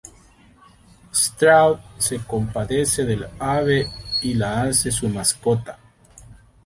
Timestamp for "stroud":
1.13-1.77